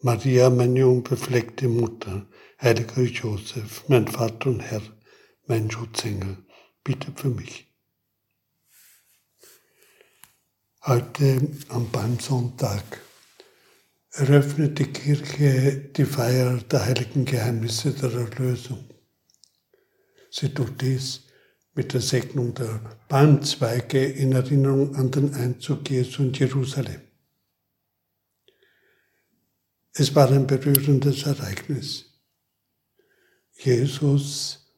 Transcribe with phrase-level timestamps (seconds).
[0.00, 2.24] Maria, meine unbefleckte Mutter,
[2.62, 4.82] heiliger Josef, mein Vater und Herr,
[5.48, 6.36] mein Schutzengel,
[6.84, 7.66] bitte für mich.
[10.86, 12.84] Heute am Palmsonntag
[14.12, 18.88] eröffnet die Kirche die Feier der heiligen Geheimnisse der Erlösung.
[20.30, 21.24] Sie tut dies
[21.74, 27.07] mit der Segnung der Palmzweige in Erinnerung an den Einzug Jesu in Jerusalem.
[30.00, 32.04] Es war ein berührendes Ereignis.
[33.56, 34.72] Jesus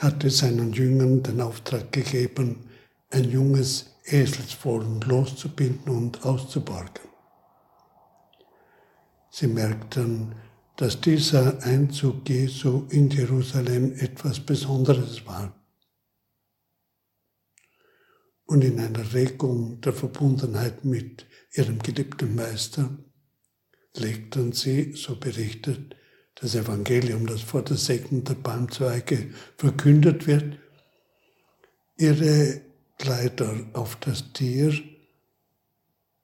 [0.00, 2.68] hatte seinen Jüngern den Auftrag gegeben,
[3.08, 7.08] ein junges Eselsfohlen loszubinden und auszuborgen.
[9.30, 10.34] Sie merkten,
[10.74, 15.54] dass dieser Einzug Jesu in Jerusalem etwas Besonderes war.
[18.46, 22.90] Und in einer Regung der Verbundenheit mit ihrem geliebten Meister
[23.96, 25.96] legten sie, so berichtet,
[26.34, 30.58] das Evangelium, das vor der Segnung der Palmzweige verkündet wird,
[31.96, 32.60] ihre
[32.98, 34.74] Kleider auf das Tier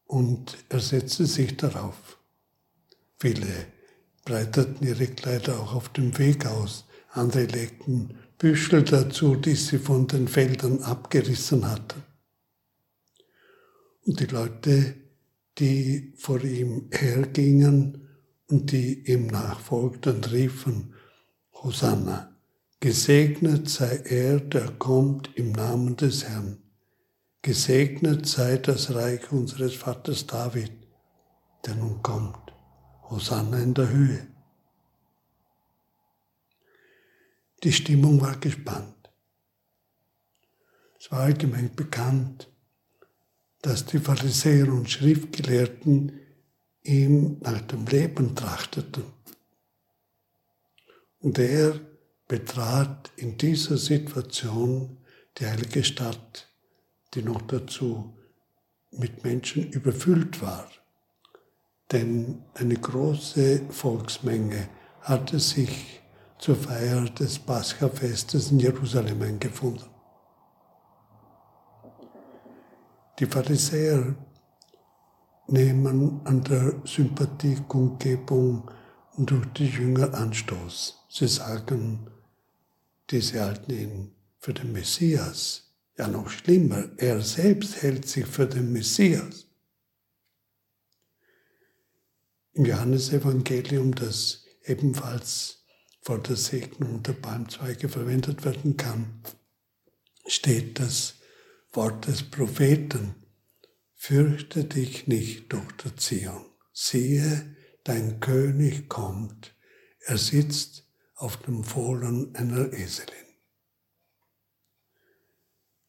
[0.07, 2.19] und er setzte sich darauf.
[3.19, 3.67] Viele
[4.25, 10.07] breiteten ihre Kleider auch auf dem Weg aus, andere legten Büschel dazu, die sie von
[10.07, 12.03] den Feldern abgerissen hatten.
[14.05, 14.95] Und die Leute
[15.61, 18.09] die vor ihm hergingen
[18.49, 20.95] und die ihm nachfolgten, riefen,
[21.53, 22.35] Hosanna,
[22.81, 26.63] gesegnet sei er, der kommt im Namen des Herrn.
[27.43, 30.73] Gesegnet sei das Reich unseres Vaters David,
[31.67, 32.53] der nun kommt.
[33.11, 34.27] Hosanna in der Höhe.
[37.63, 39.11] Die Stimmung war gespannt.
[40.99, 42.50] Es war allgemein bekannt,
[43.63, 46.13] dass die Pharisäer und Schriftgelehrten
[46.83, 49.05] ihm nach dem Leben trachteten.
[51.21, 51.79] Und er
[52.27, 54.97] betrat in dieser Situation
[55.39, 56.49] die heilige Stadt,
[57.13, 58.15] die noch dazu
[58.93, 60.71] mit Menschen überfüllt war.
[61.93, 64.69] Denn eine große Volksmenge
[65.03, 66.01] hatte sich
[66.39, 70.00] zur Feier des Paschafestes in Jerusalem eingefunden.
[73.21, 74.17] Die Pharisäer
[75.47, 78.71] nehmen an der Sympathiekundgebung
[79.19, 81.05] durch die Jünger Anstoß.
[81.11, 82.11] Sie sagen,
[83.11, 85.71] diese halten ihn für den Messias.
[85.99, 89.49] Ja, noch schlimmer, er selbst hält sich für den Messias.
[92.55, 95.67] Im Johannesevangelium, das ebenfalls
[96.01, 99.23] vor der Segnung der Palmzweige verwendet werden kann,
[100.27, 101.20] steht, dass
[101.73, 103.15] Wort des Propheten.
[103.95, 106.45] Fürchte dich nicht, Tochter Zion.
[106.73, 107.55] Siehe,
[107.85, 109.55] dein König kommt.
[110.01, 113.15] Er sitzt auf dem Fohlen einer Eselin.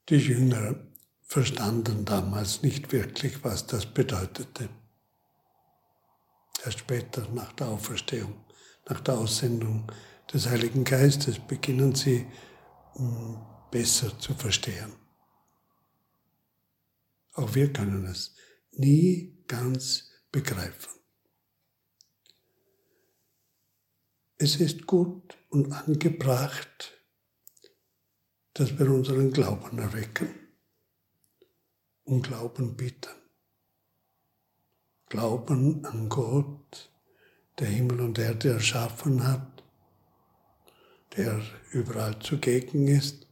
[0.09, 0.75] Die Jünger
[1.23, 4.69] verstanden damals nicht wirklich, was das bedeutete.
[6.63, 8.45] Erst später, nach der Auferstehung,
[8.87, 9.91] nach der Aussendung
[10.31, 12.27] des Heiligen Geistes, beginnen sie
[12.93, 15.00] hm, besser zu verstehen.
[17.41, 18.35] Auch wir können es
[18.71, 20.91] nie ganz begreifen.
[24.37, 26.93] Es ist gut und angebracht,
[28.53, 30.29] dass wir unseren Glauben erwecken
[32.03, 33.09] und Glauben bieten.
[35.09, 36.91] Glauben an Gott,
[37.57, 39.63] der Himmel und Erde erschaffen hat,
[41.17, 43.30] der überall zugegen ist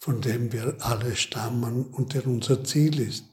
[0.00, 3.26] von dem wir alle stammen und der unser Ziel ist.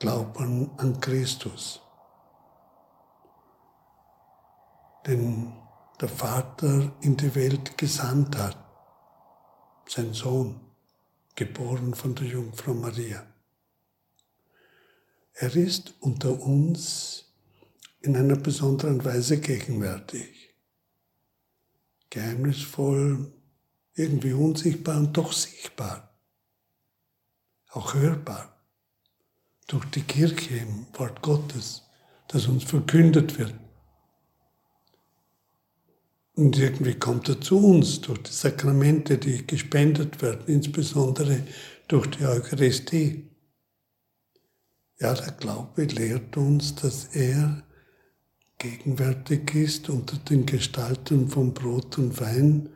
[0.00, 1.80] Glauben an Christus.
[5.06, 5.52] Den
[6.00, 8.58] der Vater in die Welt gesandt hat,
[9.88, 10.60] sein Sohn,
[11.36, 13.24] geboren von der Jungfrau Maria.
[15.34, 17.32] Er ist unter uns
[18.00, 20.41] in einer besonderen Weise gegenwärtig
[22.12, 23.32] geheimnisvoll,
[23.94, 26.14] irgendwie unsichtbar und doch sichtbar,
[27.70, 28.50] auch hörbar.
[29.66, 31.88] durch die Kirche im Wort Gottes,
[32.28, 33.54] das uns verkündet wird.
[36.34, 41.46] Und irgendwie kommt er zu uns durch die Sakramente, die gespendet werden, insbesondere
[41.88, 43.30] durch die Eucharistie.
[44.98, 47.62] Ja, der Glaube lehrt uns, dass er
[48.62, 52.68] gegenwärtig ist unter den Gestalten von Brot und Wein,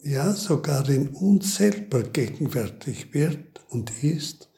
[0.00, 4.50] ja sogar in uns selber gegenwärtig wird und ist,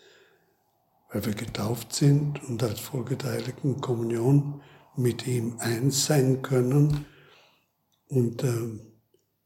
[1.10, 4.62] weil wir getauft sind und als Folge der heiligen Kommunion
[4.96, 7.06] mit ihm eins sein können.
[8.06, 8.78] Und äh,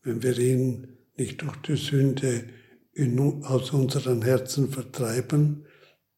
[0.03, 2.49] wenn wir ihn nicht durch die Sünde
[2.93, 5.65] in, aus unseren Herzen vertreiben,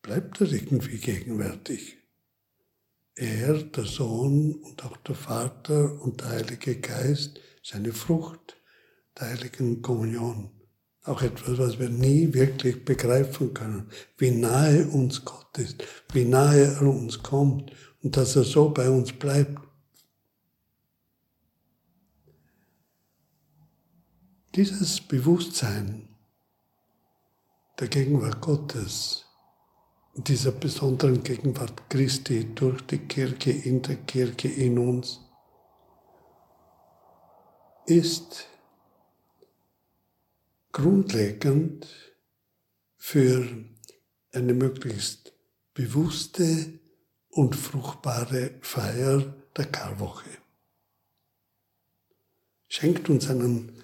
[0.02, 2.03] bleibt er irgendwie gegenwärtig.
[3.16, 8.56] Er, der Sohn und auch der Vater und der Heilige Geist, seine Frucht
[9.18, 10.50] der heiligen Kommunion.
[11.04, 16.64] Auch etwas, was wir nie wirklich begreifen können, wie nahe uns Gott ist, wie nahe
[16.64, 17.70] er uns kommt
[18.02, 19.60] und dass er so bei uns bleibt.
[24.54, 26.08] Dieses Bewusstsein
[27.78, 29.23] der Gegenwart Gottes
[30.16, 35.20] dieser besonderen Gegenwart Christi durch die Kirche, in der Kirche, in uns,
[37.86, 38.46] ist
[40.72, 41.86] grundlegend
[42.96, 43.46] für
[44.32, 45.32] eine möglichst
[45.74, 46.78] bewusste
[47.30, 50.30] und fruchtbare Feier der Karwoche.
[52.68, 53.82] Schenkt uns einen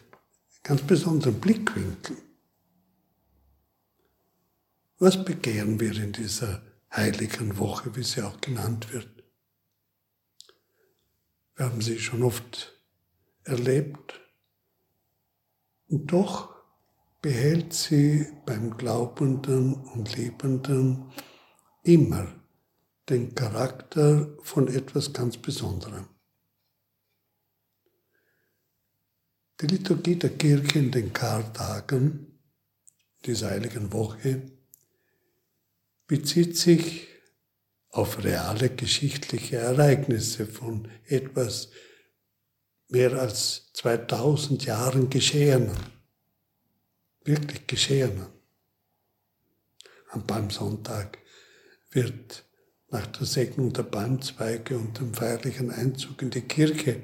[0.62, 2.16] ganz besonderen Blickwinkel
[5.00, 6.62] was begehren wir in dieser
[6.92, 9.08] heiligen Woche, wie sie auch genannt wird?
[11.56, 12.78] Wir haben sie schon oft
[13.44, 14.20] erlebt
[15.88, 16.54] und doch
[17.22, 21.10] behält sie beim Glaubenden und Liebenden
[21.82, 22.34] immer
[23.08, 26.08] den Charakter von etwas ganz Besonderem.
[29.60, 32.38] Die Liturgie der Kirche in den Kartagen
[33.24, 34.59] dieser heiligen Woche
[36.10, 37.06] bezieht sich
[37.90, 41.68] auf reale geschichtliche Ereignisse von etwas
[42.88, 45.76] mehr als 2000 Jahren geschehenen,
[47.22, 48.26] wirklich geschehenen.
[50.08, 51.18] Am Palmsonntag
[51.92, 52.44] wird
[52.88, 57.02] nach der Segnung der Palmzweige und dem feierlichen Einzug in die Kirche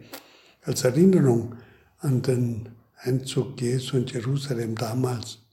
[0.63, 1.55] als Erinnerung
[1.99, 5.46] an den Einzug Jesu in Jerusalem damals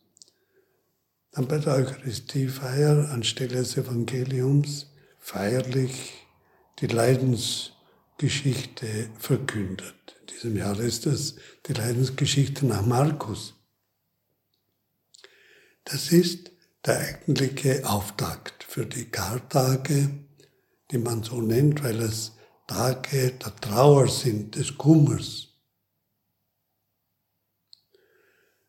[1.33, 6.27] dann bei der Eucharistiefeier anstelle des Evangeliums feierlich
[6.79, 10.15] die Leidensgeschichte verkündet.
[10.21, 13.55] In diesem Jahr ist es die Leidensgeschichte nach Markus.
[15.85, 16.51] Das ist
[16.85, 20.11] der eigentliche Auftakt für die Kartage,
[20.91, 22.33] die man so nennt, weil es
[22.67, 25.47] Tage der Trauer sind, des Kummers.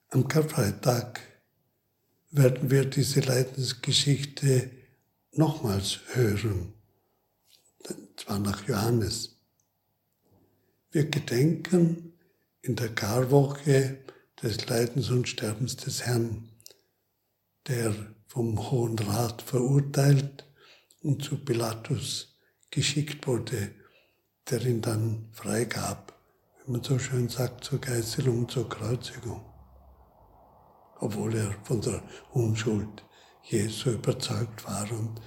[0.09, 1.34] Am Karfreitag
[2.37, 4.69] werden wir diese Leidensgeschichte
[5.31, 6.73] nochmals hören,
[8.17, 9.37] zwar nach Johannes.
[10.91, 12.13] Wir gedenken
[12.61, 13.99] in der Karwoche
[14.43, 16.49] des Leidens und Sterbens des Herrn,
[17.69, 17.95] der
[18.27, 20.45] vom Hohen Rat verurteilt
[21.03, 22.37] und zu Pilatus
[22.73, 23.71] geschickt wurde,
[24.51, 26.19] der ihn dann freigab,
[26.65, 29.54] wie man so schön sagt, zur Geißelung zur Kreuzigung
[31.05, 33.05] obwohl er von der Unschuld
[33.43, 35.21] Jesu überzeugt war und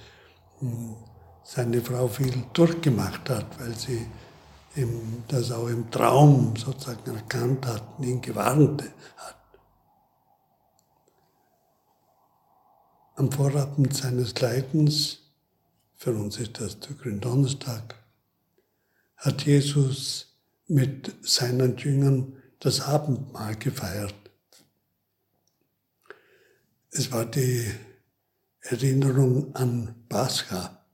[0.58, 0.96] hm,
[1.44, 4.06] seine Frau viel durchgemacht hat, weil sie
[4.74, 8.82] ihm das auch im Traum sozusagen erkannt hat und ihn gewarnt
[9.16, 9.36] hat.
[13.14, 15.18] Am Vorabend seines Leidens,
[15.94, 17.94] für uns ist das der Gründonnerstag,
[19.16, 24.27] hat Jesus mit seinen Jüngern das Abendmahl gefeiert.
[26.90, 27.70] Es war die
[28.60, 30.86] Erinnerung an Pascha,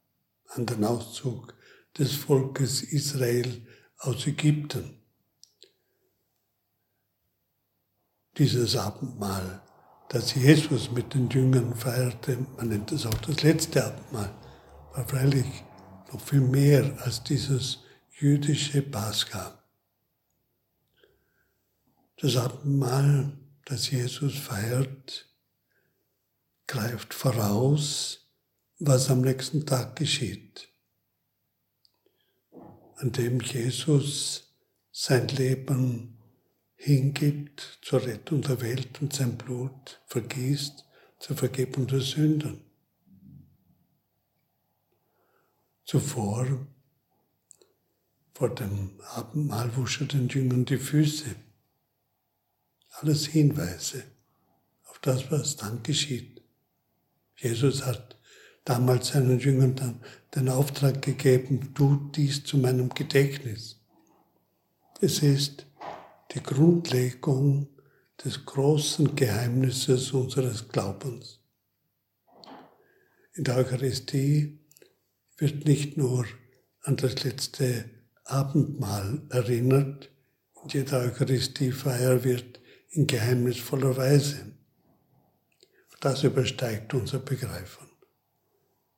[0.48, 1.54] an den Auszug
[1.96, 3.64] des Volkes Israel
[3.98, 5.00] aus Ägypten.
[8.36, 9.62] Dieses Abendmahl,
[10.08, 14.34] das Jesus mit den Jüngern feierte, man nennt es auch das letzte Abendmahl,
[14.92, 15.46] war freilich
[16.12, 17.78] noch viel mehr als dieses
[18.18, 19.62] jüdische Pascha.
[22.16, 25.33] Das Abendmahl, das Jesus feiert,
[26.66, 28.28] greift voraus,
[28.78, 30.68] was am nächsten Tag geschieht,
[32.96, 34.54] an dem Jesus
[34.90, 36.18] sein Leben
[36.74, 40.84] hingibt zur Rettung der Welt und sein Blut vergießt
[41.18, 42.64] zur Vergebung der Sünden.
[45.84, 46.66] zuvor
[48.32, 51.36] vor dem Abendmahl wusch er den Jüngern die Füße.
[52.90, 54.04] Alles Hinweise
[54.86, 56.33] auf das, was dann geschieht.
[57.44, 58.16] Jesus hat
[58.64, 60.00] damals seinen Jüngern dann
[60.34, 63.80] den Auftrag gegeben, tut dies zu meinem Gedächtnis.
[65.02, 65.66] Es ist
[66.32, 67.68] die Grundlegung
[68.24, 71.40] des großen Geheimnisses unseres Glaubens.
[73.34, 74.60] In der Eucharistie
[75.36, 76.24] wird nicht nur
[76.80, 77.90] an das letzte
[78.24, 80.10] Abendmahl erinnert,
[80.62, 84.54] in jeder Eucharistiefeier wird in geheimnisvoller Weise.
[86.04, 87.88] Das übersteigt unser Begreifen.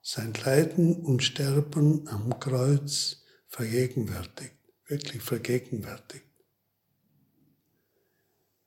[0.02, 4.56] Sein Leiden und Sterben am Kreuz vergegenwärtigt,
[4.88, 6.26] wirklich vergegenwärtigt.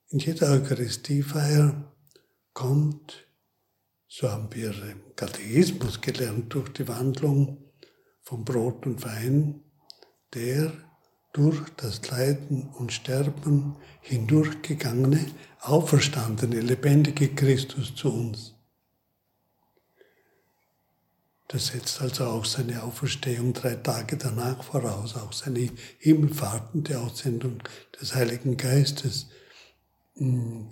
[0.08, 1.94] In jeder Eucharistiefeier
[2.54, 3.28] kommt,
[4.08, 7.74] so haben wir im Katechismus gelernt durch die Wandlung
[8.22, 9.66] von Brot und Wein,
[10.34, 10.72] der
[11.34, 15.26] durch das Leiden und Sterben hindurchgegangene,
[15.62, 18.56] auferstandene, lebendige Christus zu uns.
[21.50, 26.96] Das setzt also auch seine Auferstehung drei Tage danach voraus, auch seine Himmelfahrt und die
[26.96, 27.62] Aussendung
[28.00, 29.28] des Heiligen Geistes,
[30.16, 30.68] hm,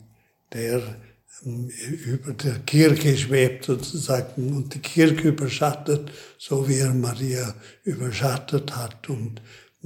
[0.53, 0.97] der
[1.41, 8.75] hm, über der Kirche schwebt sozusagen und die Kirche überschattet, so wie er Maria überschattet
[8.75, 9.41] hat und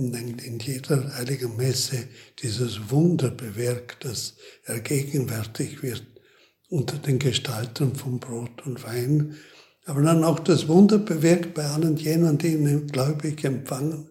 [0.10, 2.08] in jeder heiligen Messe
[2.39, 6.05] dieses Wunder bewirkt, dass er gegenwärtig wird
[6.70, 9.36] unter den Gestalten von Brot und Wein,
[9.86, 14.10] aber dann auch das Wunder bewirkt bei allen jenen, die ihn gläubig empfangen,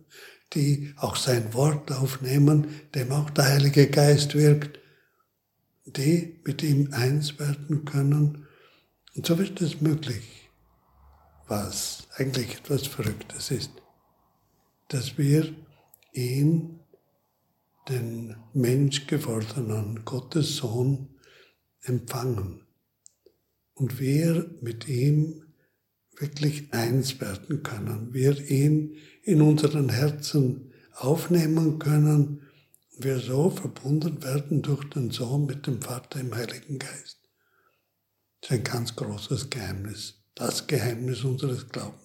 [0.53, 4.79] die auch sein Wort aufnehmen, dem auch der Heilige Geist wirkt,
[5.87, 8.47] die mit ihm eins werden können.
[9.15, 10.51] Und so wird es möglich,
[11.49, 13.71] was eigentlich etwas Verrücktes ist,
[14.89, 15.53] dass wir
[16.13, 16.81] ihn,
[17.89, 21.09] den menschgewordenen Gottes Sohn,
[21.83, 22.67] empfangen
[23.75, 25.43] und wir mit ihm
[26.19, 32.43] wirklich eins werden können, wir ihn in unseren Herzen aufnehmen können,
[32.99, 37.19] wir so verbunden werden durch den Sohn mit dem Vater im Heiligen Geist.
[38.41, 42.00] Das ist ein ganz großes Geheimnis, das Geheimnis unseres Glaubens.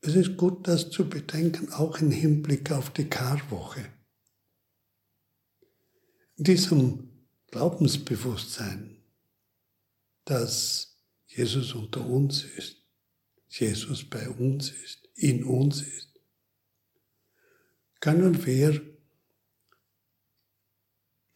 [0.00, 3.84] Es ist gut, das zu bedenken, auch im Hinblick auf die Karwoche.
[6.36, 9.02] In diesem Glaubensbewusstsein,
[10.24, 12.76] dass Jesus unter uns ist,
[13.48, 16.20] Jesus bei uns ist, in uns ist,
[18.00, 18.80] können wir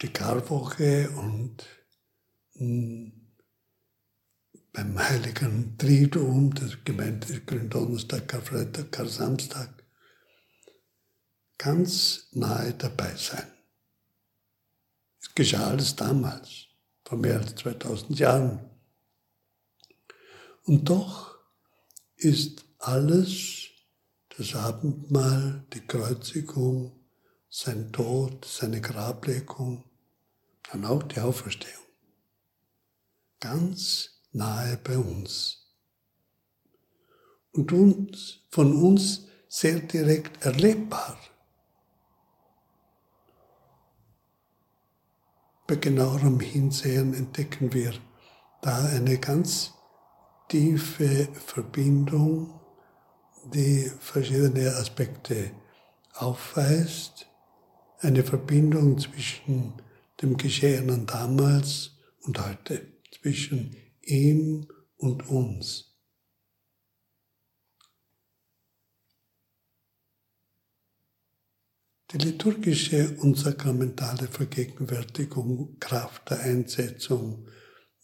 [0.02, 1.66] die Karwoche und
[2.54, 3.21] hm,
[4.72, 9.84] beim heiligen Triduum, das gemeint ist Gründonnerstag, Karfreitag, Kar-Samstag,
[11.58, 13.46] ganz nahe dabei sein.
[15.20, 16.66] Es geschah alles damals,
[17.04, 18.70] vor mehr als 2000 Jahren.
[20.64, 21.38] Und doch
[22.16, 23.68] ist alles,
[24.36, 26.98] das Abendmahl, die Kreuzigung,
[27.50, 29.84] sein Tod, seine Grablegung,
[30.70, 31.84] dann auch die Auferstehung,
[33.40, 35.58] ganz nahe bei uns.
[37.52, 41.18] Und uns, von uns sehr direkt erlebbar.
[45.66, 47.92] Bei genauerem Hinsehen entdecken wir
[48.62, 49.72] da eine ganz
[50.48, 52.60] tiefe Verbindung,
[53.52, 55.50] die verschiedene Aspekte
[56.14, 57.26] aufweist.
[58.00, 59.74] Eine Verbindung zwischen
[60.20, 62.86] dem Geschehenen damals und heute,
[63.20, 65.92] zwischen ihm und uns.
[72.12, 77.49] Die liturgische und sakramentale Vergegenwärtigung, Kraft der Einsetzung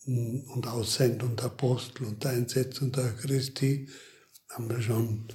[0.05, 3.91] hm, und Aussendung der Apostel und der Einsetzung der Eucharistie
[4.49, 5.29] haben wir schon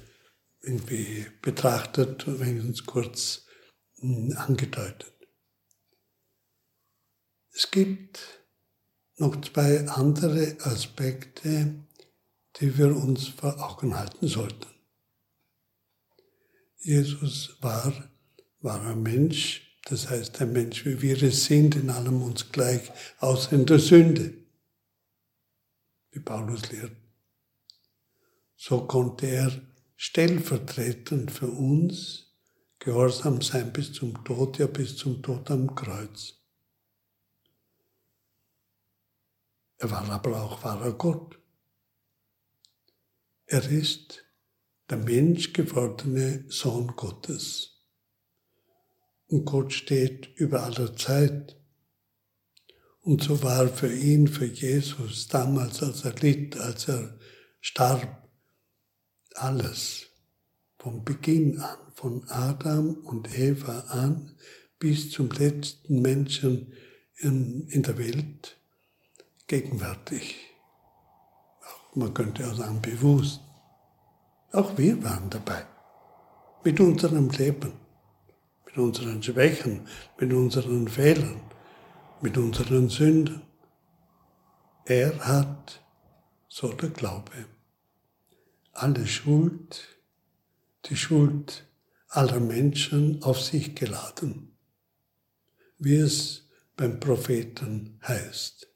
[0.60, 3.46] irgendwie betrachtet, wenigstens kurz
[4.00, 5.12] hm, angedeutet.
[7.52, 8.43] Es gibt
[9.16, 11.74] noch zwei andere Aspekte,
[12.60, 14.66] die wir uns vor Augen halten sollten.
[16.78, 17.92] Jesus war,
[18.60, 22.90] war ein Mensch, das heißt ein Mensch, wie wir es sind, in allem uns gleich,
[23.18, 24.34] außer in der Sünde,
[26.10, 26.92] wie Paulus lehrt.
[28.56, 29.62] So konnte er
[29.96, 32.34] stellvertretend für uns
[32.78, 36.34] gehorsam sein bis zum Tod, ja bis zum Tod am Kreuz.
[39.73, 41.38] Er war aber auch wahrer Gott.
[43.46, 44.24] Er ist
[44.90, 47.82] der menschgewordene Sohn Gottes.
[49.26, 51.56] Und Gott steht über aller Zeit.
[53.00, 57.18] Und so war für ihn, für Jesus, damals, als er litt, als er
[57.60, 58.28] starb,
[59.34, 60.06] alles
[60.78, 64.36] vom Beginn an, von Adam und Eva an
[64.78, 66.74] bis zum letzten Menschen
[67.16, 68.58] in, in der Welt
[69.46, 70.54] gegenwärtig.
[71.94, 73.40] Man könnte auch sagen, bewusst.
[74.52, 75.64] Auch wir waren dabei.
[76.64, 77.72] Mit unserem Leben,
[78.66, 79.86] mit unseren Schwächen,
[80.18, 81.40] mit unseren Fehlern,
[82.20, 83.42] mit unseren Sünden.
[84.86, 85.80] Er hat,
[86.48, 87.46] so der Glaube,
[88.72, 89.98] alle Schuld,
[90.86, 91.66] die Schuld
[92.08, 94.56] aller Menschen auf sich geladen,
[95.78, 98.73] wie es beim Propheten heißt.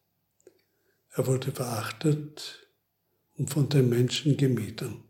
[1.19, 2.69] Er wurde verachtet
[3.37, 5.03] und von den Menschen gemieden.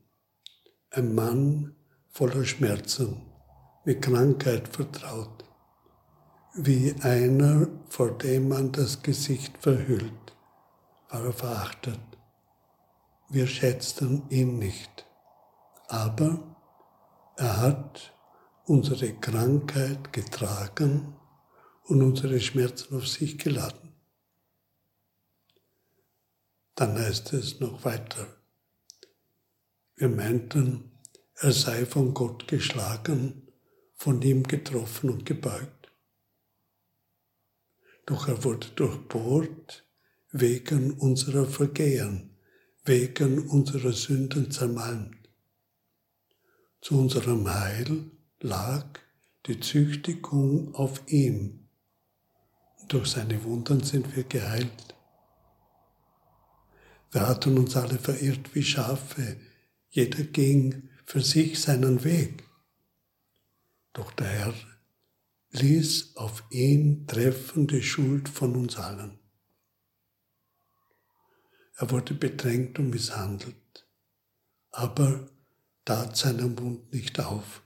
[0.89, 1.77] Ein Mann
[2.09, 3.27] voller Schmerzen,
[3.85, 5.45] mit Krankheit vertraut,
[6.55, 10.35] wie einer, vor dem man das Gesicht verhüllt,
[11.11, 12.01] war er verachtet.
[13.29, 15.05] Wir schätzten ihn nicht,
[15.89, 16.57] aber
[17.37, 18.15] er hat
[18.65, 21.15] unsere Krankheit getragen
[21.85, 23.88] und unsere Schmerzen auf sich geladen.
[26.79, 28.29] Dann heißt es noch weiter.
[29.97, 30.93] Wir meinten,
[31.35, 33.49] er sei von Gott geschlagen,
[33.97, 35.91] von ihm getroffen und gebeugt.
[38.07, 39.89] Doch er wurde durchbohrt
[40.31, 42.37] wegen unserer Vergehen,
[42.85, 45.29] wegen unserer Sünden zermalmt.
[46.81, 48.09] Zu unserem Heil
[48.39, 48.87] lag
[49.47, 51.71] die Züchtigung auf ihm.
[52.87, 54.95] Durch seine Wunden sind wir geheilt.
[57.11, 59.41] Wir hatten uns alle verirrt wie Schafe,
[59.89, 62.45] jeder ging für sich seinen Weg.
[63.95, 64.55] Doch der Herr
[65.51, 69.19] ließ auf ihn treffende Schuld von uns allen.
[71.77, 73.89] Er wurde bedrängt und misshandelt,
[74.71, 75.31] aber
[75.85, 77.63] tat seinen Mund nicht auf,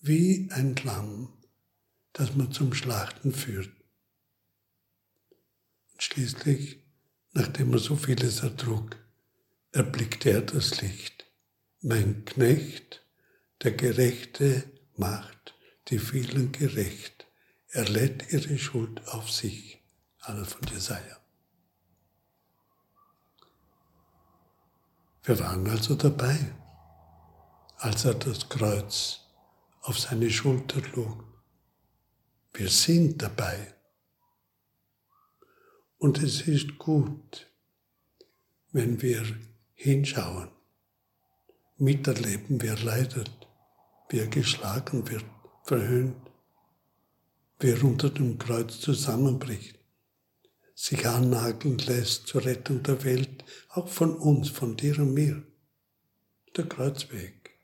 [0.00, 1.32] wie ein Lamm,
[2.12, 3.72] das man zum Schlachten führt.
[5.92, 6.83] Und schließlich
[7.34, 8.96] Nachdem er so vieles ertrug,
[9.72, 11.26] erblickte er das Licht.
[11.80, 13.04] Mein Knecht,
[13.62, 14.64] der Gerechte,
[14.96, 15.54] macht
[15.88, 17.26] die vielen gerecht.
[17.68, 19.82] Er lädt ihre Schuld auf sich.
[20.20, 21.18] Alles von Jesaja.
[25.24, 26.38] Wir waren also dabei,
[27.78, 29.20] als er das Kreuz
[29.82, 31.24] auf seine Schulter lud.
[32.52, 33.73] Wir sind dabei.
[36.04, 37.50] Und es ist gut,
[38.72, 39.24] wenn wir
[39.72, 40.50] hinschauen,
[41.78, 43.30] miterleben, wer leidet,
[44.10, 45.24] wer geschlagen wird,
[45.62, 46.30] verhöhnt,
[47.58, 49.78] wer unter dem Kreuz zusammenbricht,
[50.74, 55.42] sich annageln lässt zur Rettung der Welt, auch von uns, von dir und mir.
[56.54, 57.58] Der Kreuzweg.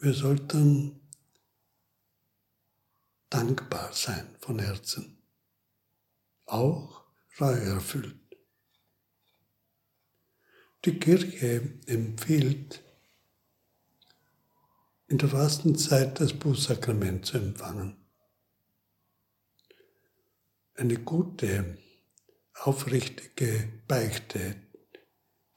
[0.00, 0.99] Wir sollten
[3.30, 5.22] dankbar sein von Herzen,
[6.46, 7.04] auch
[7.40, 8.16] Reue erfüllt.
[10.84, 12.82] Die Kirche empfiehlt,
[15.06, 17.96] in der Fastenzeit das Bußsakrament zu empfangen.
[20.74, 21.78] Eine gute,
[22.54, 24.56] aufrichtige Beichte,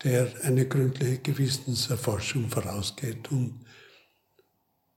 [0.03, 3.65] der eine gründliche Gewissenserforschung vorausgeht und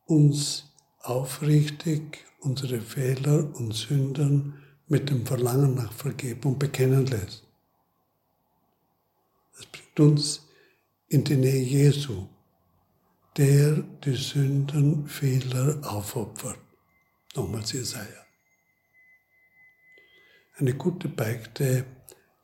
[0.06, 0.72] uns
[1.08, 7.44] aufrichtig unsere Fehler und Sünden mit dem Verlangen nach Vergebung bekennen lässt.
[9.58, 10.46] Es bringt uns
[11.08, 12.26] in die Nähe Jesu,
[13.36, 16.58] der die Sündenfehler aufopfert.
[17.34, 18.26] Nochmals Jesaja.
[20.56, 21.84] Eine gute Beichte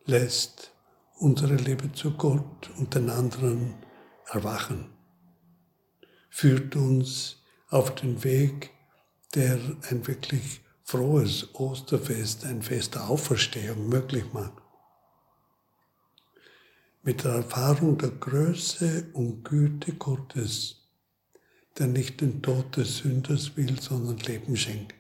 [0.05, 0.73] lässt
[1.19, 3.75] unsere Liebe zu Gott und den anderen
[4.27, 4.91] erwachen,
[6.29, 7.42] führt uns
[7.73, 8.71] auf den Weg
[9.35, 9.59] der
[9.89, 14.53] ein wirklich frohes Osterfest, ein Fest der Auferstehung möglich macht.
[17.03, 20.87] Mit der Erfahrung der Größe und Güte Gottes,
[21.79, 24.95] der nicht den Tod des Sünders will, sondern Leben schenkt.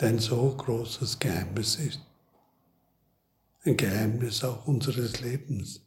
[0.00, 2.00] Der so großes Geheimnis ist.
[3.64, 5.80] Ein Geheimnis auch unseres Lebens.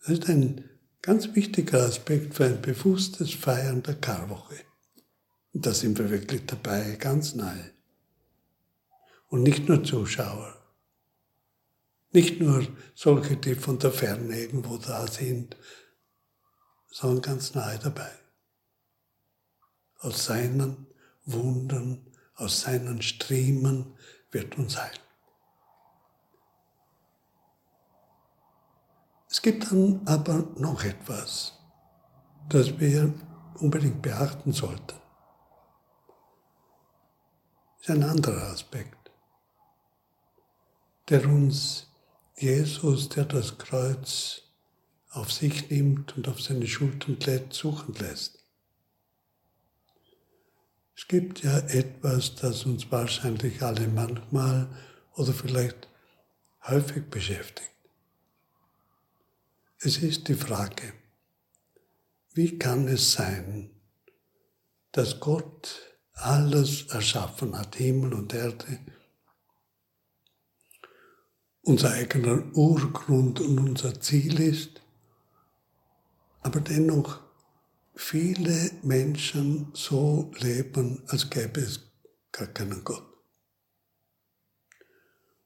[0.00, 0.69] Das ist ein
[1.02, 4.56] ganz wichtiger Aspekt für ein bewusstes Feiern der Karwoche.
[5.52, 7.72] Und da sind wir wirklich dabei, ganz nahe.
[9.28, 10.56] Und nicht nur Zuschauer.
[12.12, 15.56] Nicht nur solche, die von der Ferne irgendwo da sind,
[16.90, 18.10] sondern ganz nahe dabei.
[19.98, 20.86] Aus seinen
[21.24, 23.94] Wundern, aus seinen Striemen
[24.32, 25.09] wird uns heilen.
[29.30, 31.52] Es gibt dann aber noch etwas,
[32.48, 33.14] das wir
[33.54, 34.98] unbedingt beachten sollten.
[37.78, 39.12] Das ist ein anderer Aspekt,
[41.08, 41.86] der uns
[42.36, 44.42] Jesus, der das Kreuz
[45.10, 48.44] auf sich nimmt und auf seine Schultern lädt, suchen lässt.
[50.96, 54.68] Es gibt ja etwas, das uns wahrscheinlich alle manchmal
[55.14, 55.88] oder vielleicht
[56.66, 57.70] häufig beschäftigt.
[59.82, 60.92] Es ist die Frage,
[62.34, 63.70] wie kann es sein,
[64.92, 68.78] dass Gott alles erschaffen hat, Himmel und Erde,
[71.62, 74.82] unser eigener Urgrund und unser Ziel ist,
[76.42, 77.18] aber dennoch
[77.94, 81.80] viele Menschen so leben, als gäbe es
[82.32, 83.06] gar keinen Gott.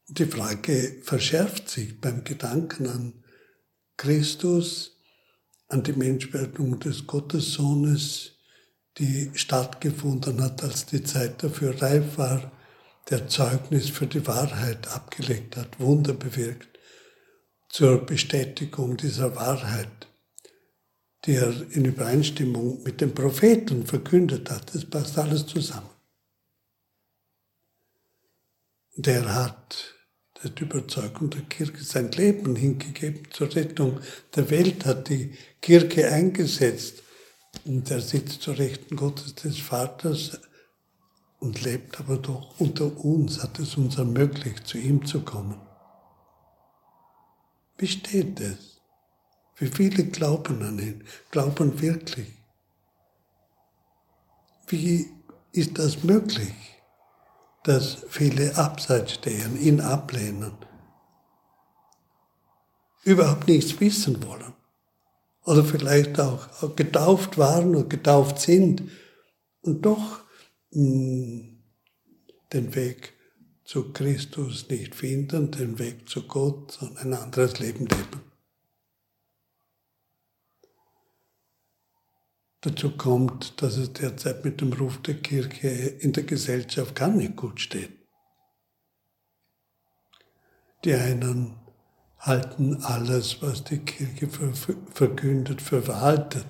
[0.09, 3.24] Die Frage verschärft sich beim Gedanken an
[3.97, 4.93] Christus,
[5.69, 8.33] an die Menschwerdung des Gottessohnes,
[8.99, 12.53] die stattgefunden hat, als die Zeit dafür reif war,
[13.11, 16.79] der Zeugnis für die Wahrheit abgelegt hat, Wunder bewirkt,
[17.69, 20.09] zur Bestätigung dieser Wahrheit,
[21.25, 24.75] die er in Übereinstimmung mit den Propheten verkündet hat.
[24.75, 25.91] Das passt alles zusammen.
[28.97, 29.94] Und er hat
[30.51, 34.01] der Überzeugung der Kirche sein Leben hingegeben zur Rettung
[34.35, 37.03] der Welt, hat die Kirche eingesetzt
[37.65, 40.41] und er sitzt zur Rechten Gottes des Vaters
[41.41, 45.61] und lebt aber doch unter uns, hat es uns ermöglicht, zu ihm zu kommen.
[47.77, 48.81] Wie steht es?
[49.57, 52.29] Wie viele glauben an ihn, glauben wirklich?
[54.69, 55.11] Wie
[55.53, 56.74] ist das möglich?
[57.65, 60.53] Dass viele abseits stehen, ihn ablehnen,
[63.05, 64.53] überhaupt nichts wissen wollen
[65.45, 68.83] oder vielleicht auch, getauft waren und getauft sind
[69.63, 70.21] und doch
[70.73, 71.63] hm,
[72.53, 73.15] den Weg
[73.65, 78.34] zu Christus nicht finden, den Weg zu Gott, sondern ein anderes Leben leben.
[82.65, 87.37] Dazu kommt, dass es derzeit mit dem Ruf der Kirche in der Gesellschaft gar nicht
[87.37, 87.93] gut steht.
[90.83, 91.57] Die einen
[92.19, 94.31] halten alles, was die Kirche
[94.95, 96.47] verkündet, für veraltet.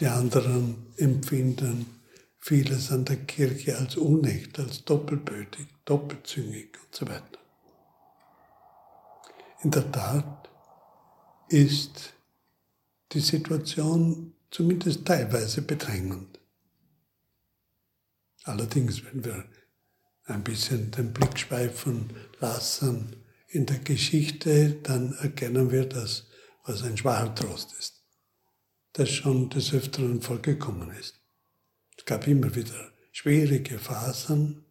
[0.00, 1.98] Die anderen empfinden
[2.40, 7.38] vieles an der Kirche als unecht, als doppelbötig, doppelzüngig und so weiter.
[9.62, 10.50] In der Tat
[11.48, 12.12] ist
[13.12, 16.38] die Situation zumindest teilweise bedrängend.
[18.44, 19.44] Allerdings, wenn wir
[20.24, 23.16] ein bisschen den Blick schweifen lassen
[23.48, 26.26] in der Geschichte, dann erkennen wir das,
[26.64, 28.02] was ein schwacher Trost ist,
[28.92, 31.20] das schon des Öfteren vorgekommen ist.
[31.96, 34.64] Es gab immer wieder schwierige Phasen.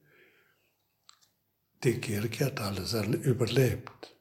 [1.84, 4.16] Die Kirche hat alles überlebt.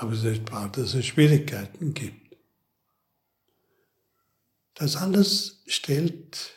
[0.00, 2.34] Aber es ist wahr, dass es Schwierigkeiten gibt.
[4.72, 6.54] Das alles stellt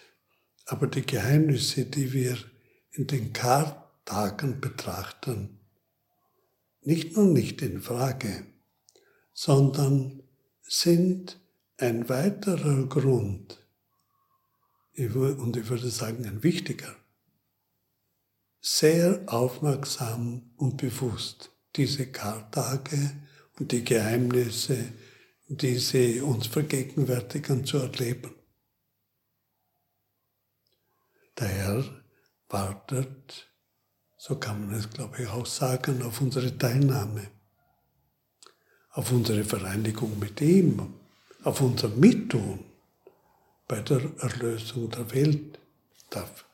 [0.66, 2.38] aber die Geheimnisse, die wir
[2.92, 5.60] in den Kartagen betrachten,
[6.84, 8.46] nicht nur nicht in Frage,
[9.34, 10.24] sondern
[10.62, 11.38] sind
[11.76, 13.60] ein weiterer Grund,
[14.96, 16.96] und ich würde sagen ein wichtiger,
[18.62, 23.12] sehr aufmerksam und bewusst diese Kartage
[23.60, 24.94] und die Geheimnisse,
[25.48, 28.34] die sie uns vergegenwärtigen, zu erleben.
[31.40, 32.04] Der Herr
[32.50, 33.52] wartet,
[34.18, 37.30] so kann man es, glaube ich, auch sagen, auf unsere Teilnahme,
[38.92, 40.94] auf unsere Vereinigung mit ihm,
[41.44, 42.64] auf unser Mittun
[43.68, 45.60] bei der Erlösung der Welt.
[46.10, 46.46] Darf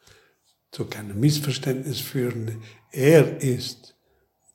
[0.71, 2.63] zu keinem Missverständnis führen.
[2.91, 3.95] Er ist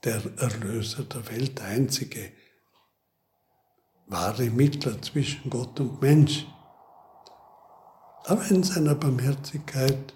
[0.04, 2.32] der Erlöser der Welt, der einzige
[4.06, 6.46] wahre Mittler zwischen Gott und Mensch.
[8.24, 10.14] Aber in seiner Barmherzigkeit,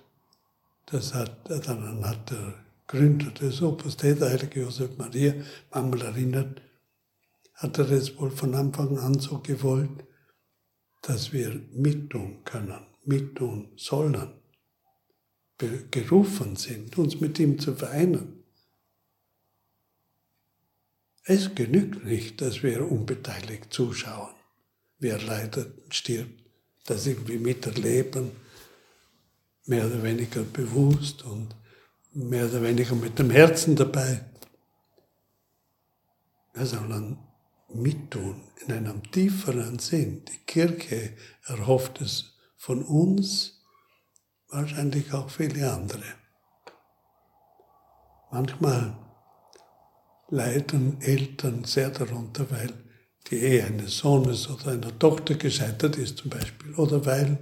[0.86, 2.54] das hat, daran hat der
[2.86, 5.34] Gründer des Opus Dei, der heilige Josef Maria,
[5.70, 6.62] manchmal erinnert,
[7.54, 10.04] hat er es wohl von Anfang an so gewollt,
[11.02, 14.32] dass wir mittun können, mittun sollen
[15.90, 18.37] gerufen sind, uns mit ihm zu vereinen.
[21.30, 24.34] Es genügt nicht, dass wir unbeteiligt zuschauen,
[24.98, 26.42] wie er leidet und stirbt,
[26.86, 28.30] das irgendwie miterleben,
[29.66, 31.54] mehr oder weniger bewusst und
[32.14, 34.24] mehr oder weniger mit dem Herzen dabei.
[36.54, 37.18] Wir sollen
[37.74, 40.24] mittun in einem tieferen Sinn.
[40.24, 41.12] Die Kirche
[41.44, 43.60] erhofft es von uns,
[44.48, 46.04] wahrscheinlich auch viele andere.
[48.30, 48.96] Manchmal
[50.30, 52.72] leiden Eltern sehr darunter, weil
[53.30, 57.38] die Ehe eines Sohnes oder einer Tochter gescheitert ist zum Beispiel, oder weil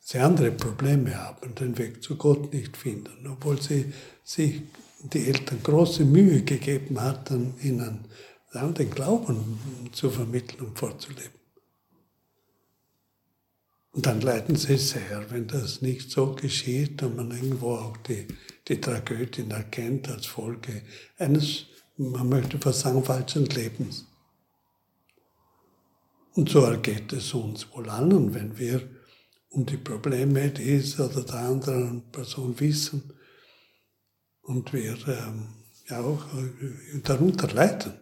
[0.00, 3.92] sie andere Probleme haben, den Weg zu Gott nicht finden, obwohl sie
[4.24, 4.62] sich
[5.02, 8.06] die Eltern große Mühe gegeben hatten, ihnen
[8.54, 11.38] den Glauben zu vermitteln und vorzuleben.
[13.92, 18.26] Und dann leiden sie sehr, wenn das nicht so geschieht und man irgendwo auch die,
[18.68, 20.82] die Tragödien erkennt als Folge
[21.18, 21.66] eines,
[21.98, 24.06] man möchte fast sagen, falschen Lebens.
[26.34, 28.88] Und so ergeht es uns wohl allen, wenn wir
[29.50, 33.12] um die Probleme dieser oder der anderen Person wissen
[34.42, 35.48] und wir ähm,
[35.88, 37.94] ja auch äh, darunter leiden.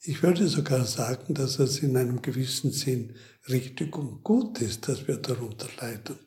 [0.00, 3.16] Ich würde sogar sagen, dass es in einem gewissen Sinn
[3.48, 6.18] richtig und gut ist, dass wir darunter leiden.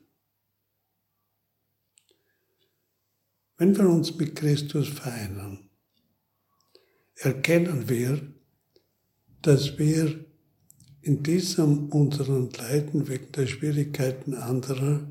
[3.57, 5.66] Wenn wir uns mit Christus vereinen,
[7.19, 8.21] erkennen wir,
[9.41, 10.25] dass wir
[11.01, 15.01] in diesem unseren Leiden wegen der Schwierigkeiten anderer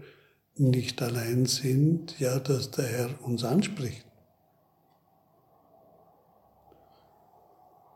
[0.57, 4.05] nicht allein sind, ja, dass der Herr uns anspricht.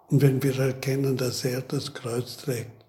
[0.09, 2.85] Und wenn wir erkennen, dass er das Kreuz trägt,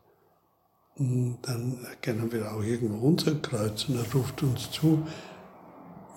[0.98, 5.06] dann erkennen wir auch irgendwo unser Kreuz und er ruft uns zu,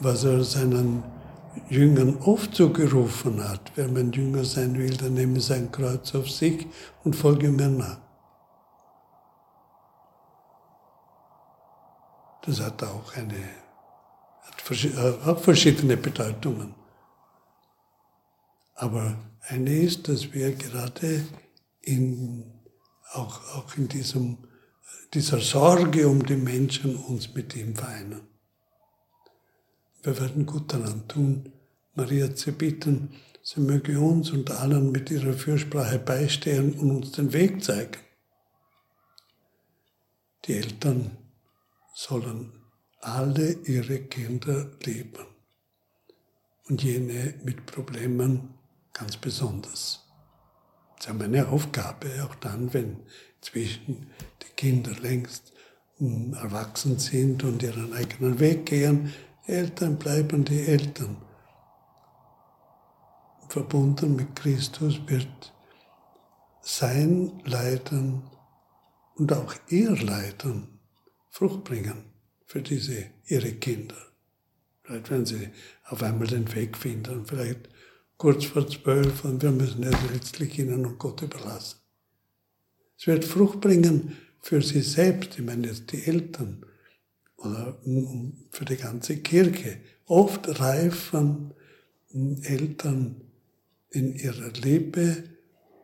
[0.01, 1.03] was er seinen
[1.69, 3.73] Jüngern oft zugerufen hat.
[3.75, 6.67] Wer mein Jünger sein will, der nehme sein Kreuz auf sich
[7.05, 7.99] und folge mir nach.
[12.43, 13.43] Das hat auch eine,
[14.45, 16.75] hat auch verschiedene Bedeutungen.
[18.75, 19.17] Aber
[19.49, 21.25] eine ist, dass wir gerade
[21.81, 22.45] in,
[23.12, 24.38] auch, auch in diesem,
[25.14, 28.34] dieser Sorge um die Menschen uns mit ihm vereinen.
[30.05, 31.51] Wir werden gut daran tun,
[31.95, 37.33] Maria zu bitten, sie möge uns und allen mit ihrer Fürsprache beistehen und uns den
[37.33, 37.99] Weg zeigen.
[40.45, 41.17] Die Eltern
[41.95, 42.53] sollen
[43.01, 45.25] alle ihre Kinder lieben
[46.69, 48.51] und jene mit Problemen
[48.93, 50.01] ganz besonders.
[51.01, 52.99] Sie haben eine Aufgabe, auch dann, wenn
[53.40, 54.07] zwischen
[54.43, 55.55] die Kinder längst
[55.99, 59.12] erwachsen sind und ihren eigenen Weg gehen.
[59.46, 61.18] Eltern bleiben die Eltern.
[63.48, 65.52] Verbunden mit Christus wird
[66.62, 68.22] sein Leiden
[69.16, 70.80] und auch ihr Leiden
[71.28, 72.07] Frucht bringen
[72.46, 73.96] für diese ihre Kinder.
[74.83, 75.50] Vielleicht werden sie
[75.85, 77.68] auf einmal den Weg finden, vielleicht
[78.16, 81.80] kurz vor zwölf und wir müssen es letztlich ihnen und Gott überlassen.
[82.98, 86.64] Es wird Frucht bringen für sie selbst, ich meine jetzt die Eltern
[87.44, 87.78] oder
[88.50, 89.78] für die ganze Kirche.
[90.07, 91.54] Oft reifen
[92.42, 93.20] Eltern
[93.90, 95.24] in ihrer Liebe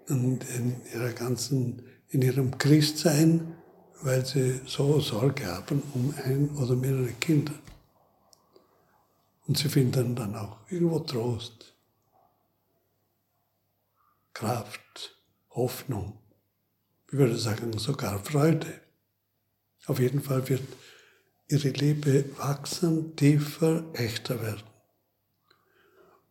[0.09, 3.57] und in ihrer ganzen, in ihrem Christsein,
[4.03, 7.55] weil sie so Sorge haben um ein oder mehrere Kinder.
[9.47, 11.75] Und sie finden dann auch irgendwo Trost.
[14.33, 15.17] Kraft,
[15.51, 16.21] Hoffnung,
[17.13, 18.81] ich würde sagen sogar Freude.
[19.87, 20.63] Auf jeden Fall wird
[21.51, 24.63] ihre Liebe wachsen, tiefer, echter werden.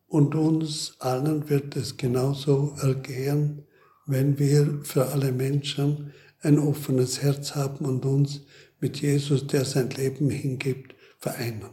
[0.08, 3.66] Und uns allen wird es genauso ergehen,
[4.06, 8.42] wenn wir für alle Menschen ein offenes Herz haben und uns
[8.80, 11.70] mit Jesus, der sein Leben hingibt, vereinen.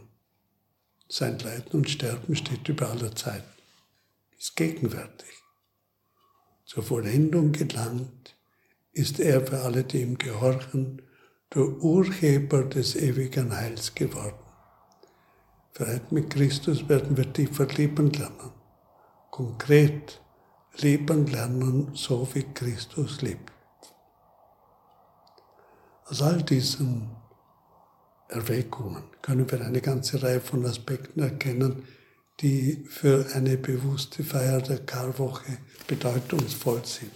[1.07, 3.45] Sein Leiden und Sterben steht über aller Zeit,
[4.37, 5.29] ist gegenwärtig
[6.65, 8.35] zur Vollendung gelangt,
[8.91, 11.01] ist er für alle, die ihm gehorchen,
[11.53, 14.35] der Urheber des ewigen Heils geworden.
[15.71, 18.51] Freiheit mit Christus werden wir tiefer lieben lernen,
[19.31, 20.21] konkret
[20.77, 23.51] lieben lernen, so wie Christus lebt.
[26.05, 27.09] Aus all diesen
[28.29, 31.83] Erwägungen können wir eine ganze Reihe von Aspekten erkennen,
[32.39, 35.57] die für eine bewusste Feier der Karwoche
[35.87, 37.11] bedeutungsvoll sind.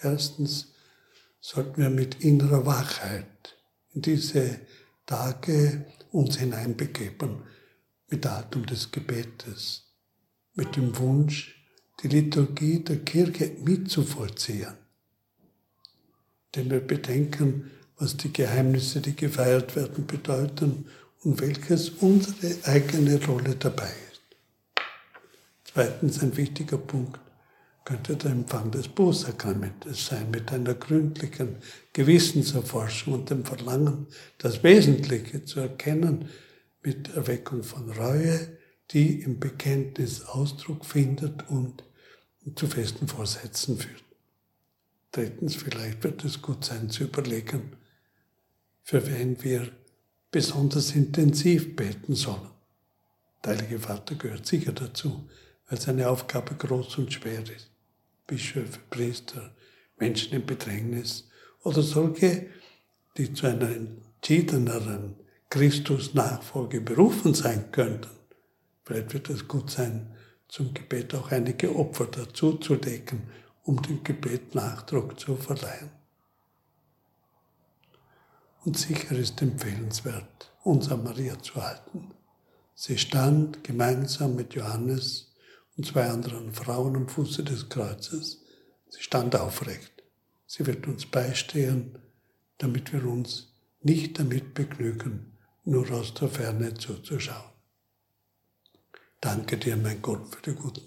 [0.00, 0.74] Erstens
[1.48, 3.56] sollten wir mit innerer Wachheit
[3.94, 4.60] in diese
[5.06, 7.42] Tage uns hineinbegeben
[8.10, 9.84] mit Haltung des Gebetes,
[10.54, 11.56] mit dem Wunsch,
[12.02, 14.74] die Liturgie der Kirche mitzuvollziehen.
[16.54, 20.84] Denn wir bedenken, was die Geheimnisse, die gefeiert werden, bedeuten
[21.22, 24.20] und welches unsere eigene Rolle dabei ist.
[25.64, 27.18] Zweitens ein wichtiger Punkt
[27.88, 31.56] könnte der Empfang des Bußsakramentes sein, mit einer gründlichen
[31.94, 36.28] Gewissenserforschung und dem Verlangen, das Wesentliche zu erkennen,
[36.82, 38.58] mit Erweckung von Reue,
[38.90, 41.82] die im Bekenntnis Ausdruck findet und
[42.56, 44.04] zu festen Vorsätzen führt.
[45.12, 47.72] Drittens, vielleicht wird es gut sein zu überlegen,
[48.82, 49.72] für wen wir
[50.30, 52.50] besonders intensiv beten sollen.
[53.42, 55.26] Der Heilige Vater gehört sicher dazu,
[55.70, 57.70] weil seine Aufgabe groß und schwer ist.
[58.28, 59.56] Bischöfe, Priester,
[59.98, 61.28] Menschen im Bedrängnis
[61.64, 62.46] oder solche,
[63.16, 65.16] die zu einer entschiedeneren
[65.50, 68.10] Christus-Nachfolge berufen sein könnten.
[68.84, 70.14] Vielleicht wird es gut sein,
[70.46, 73.24] zum Gebet auch einige Opfer dazuzulegen,
[73.64, 75.90] um dem Gebet Nachdruck zu verleihen.
[78.64, 82.12] Und sicher ist empfehlenswert, uns an Maria zu halten.
[82.74, 85.27] Sie stand gemeinsam mit Johannes
[85.78, 88.42] und zwei anderen Frauen am Fuße des Kreuzes.
[88.88, 89.92] Sie stand aufrecht.
[90.46, 91.98] Sie wird uns beistehen,
[92.58, 97.52] damit wir uns nicht damit begnügen, nur aus der Ferne zuzuschauen.
[99.20, 100.82] Danke dir, mein Gott, für die guten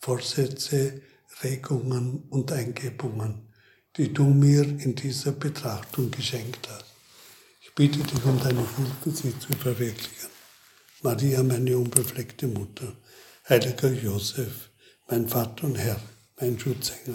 [0.00, 1.00] Vorsätze,
[1.42, 3.48] Regungen und Eingebungen,
[3.96, 6.86] die du mir in dieser Betrachtung geschenkt hast.
[7.60, 10.30] Ich bitte dich um deine Hilfe, sie zu verwirklichen.
[11.02, 12.96] Maria, meine unbefleckte Mutter,
[13.48, 14.70] heiliger Josef,
[15.08, 16.00] mein Vater und Herr,
[16.40, 17.12] mein Schutzengel.